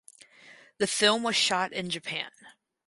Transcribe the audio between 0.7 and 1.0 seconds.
The